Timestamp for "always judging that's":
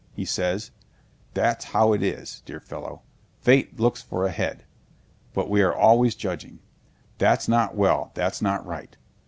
5.75-7.47